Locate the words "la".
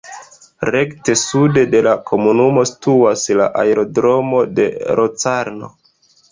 1.89-1.93, 3.43-3.51